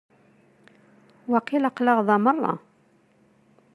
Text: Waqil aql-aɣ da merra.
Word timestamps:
Waqil 1.31 1.63
aql-aɣ 1.69 1.99
da 2.07 2.17
merra. 2.23 2.53